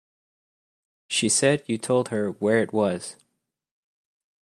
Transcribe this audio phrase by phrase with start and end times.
[1.05, 3.17] She said you told her where it was.